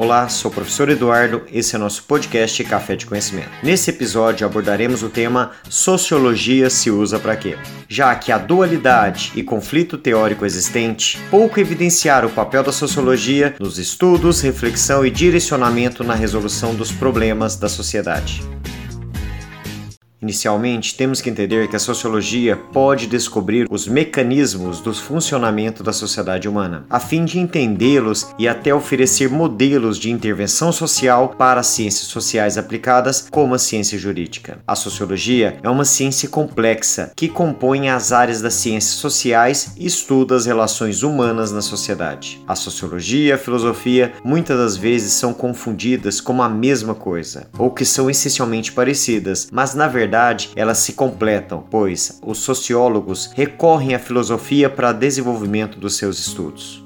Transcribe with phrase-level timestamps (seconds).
[0.00, 3.50] Olá, sou o professor Eduardo, esse é nosso podcast Café de Conhecimento.
[3.64, 7.58] Nesse episódio abordaremos o tema Sociologia se usa para quê?
[7.88, 13.76] Já que a dualidade e conflito teórico existente pouco evidenciaram o papel da sociologia nos
[13.76, 18.40] estudos, reflexão e direcionamento na resolução dos problemas da sociedade.
[20.20, 26.48] Inicialmente, temos que entender que a sociologia pode descobrir os mecanismos do funcionamento da sociedade
[26.48, 32.08] humana, a fim de entendê-los e até oferecer modelos de intervenção social para as ciências
[32.08, 34.58] sociais aplicadas, como a ciência jurídica.
[34.66, 40.34] A sociologia é uma ciência complexa que compõe as áreas das ciências sociais e estuda
[40.34, 42.42] as relações humanas na sociedade.
[42.48, 47.70] A sociologia e a filosofia muitas das vezes são confundidas como a mesma coisa, ou
[47.70, 53.94] que são essencialmente parecidas, mas na verdade verdade, elas se completam, pois os sociólogos recorrem
[53.94, 56.82] à filosofia para desenvolvimento dos seus estudos.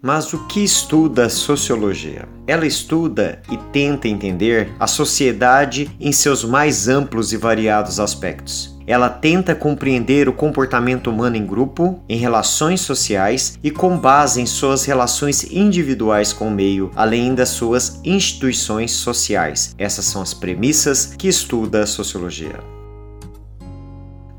[0.00, 2.28] Mas o que estuda a sociologia?
[2.46, 8.76] Ela estuda e tenta entender a sociedade em seus mais amplos e variados aspectos.
[8.92, 14.44] Ela tenta compreender o comportamento humano em grupo, em relações sociais e com base em
[14.44, 19.74] suas relações individuais com o meio, além das suas instituições sociais.
[19.78, 22.81] Essas são as premissas que estuda a sociologia.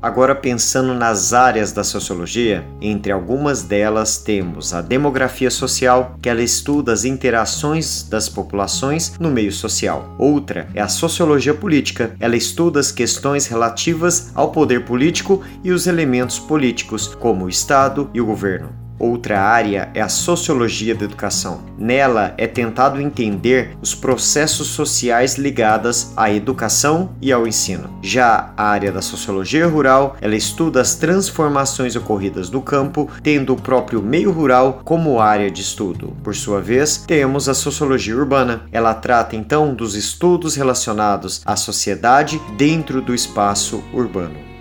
[0.04, 6.42] Agora, pensando nas áreas da sociologia, entre algumas delas temos a demografia social, que ela
[6.42, 10.14] estuda as interações das populações no meio social.
[10.18, 15.86] Outra é a sociologia política, ela estuda as questões relativas ao poder político e os
[15.86, 18.83] elementos políticos, como o Estado e o governo.
[19.04, 21.60] Outra área é a sociologia da educação.
[21.76, 27.98] Nela é tentado entender os processos sociais ligados à educação e ao ensino.
[28.00, 33.60] Já a área da sociologia rural, ela estuda as transformações ocorridas no campo, tendo o
[33.60, 36.16] próprio meio rural como área de estudo.
[36.22, 38.62] Por sua vez, temos a sociologia urbana.
[38.72, 44.53] Ela trata então dos estudos relacionados à sociedade dentro do espaço urbano.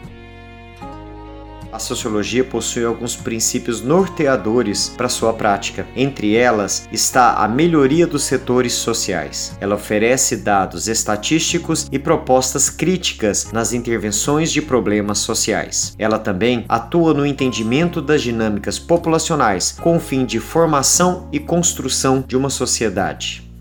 [1.74, 5.88] A sociologia possui alguns princípios norteadores para sua prática.
[5.96, 9.58] Entre elas está a melhoria dos setores sociais.
[9.60, 15.96] Ela oferece dados estatísticos e propostas críticas nas intervenções de problemas sociais.
[15.98, 22.24] Ela também atua no entendimento das dinâmicas populacionais com o fim de formação e construção
[22.28, 23.52] de uma sociedade.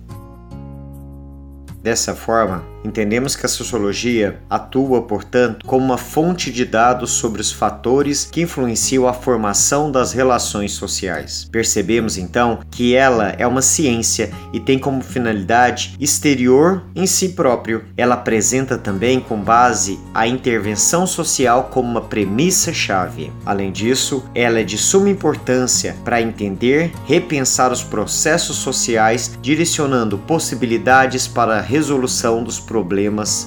[1.83, 7.53] Dessa forma, Entendemos que a sociologia atua, portanto, como uma fonte de dados sobre os
[7.53, 11.49] fatores que influenciam a formação das relações sociais.
[11.51, 17.85] Percebemos então que ela é uma ciência e tem como finalidade exterior em si próprio.
[17.97, 23.33] Ela apresenta também com base a intervenção social como uma premissa-chave.
[23.47, 31.29] Além disso, ela é de suma importância para entender, repensar os processos sociais, direcionando possibilidades
[31.29, 32.72] para a resolução dos problemas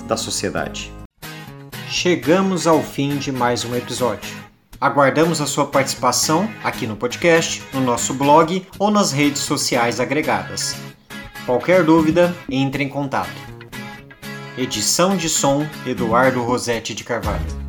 [0.08, 0.94] da sociedade.
[1.90, 4.30] Chegamos ao fim de mais um episódio.
[4.80, 10.75] Aguardamos a sua participação aqui no podcast, no nosso blog ou nas redes sociais agregadas.
[11.46, 13.30] Qualquer dúvida, entre em contato.
[14.58, 17.65] Edição de som Eduardo Rosetti de Carvalho.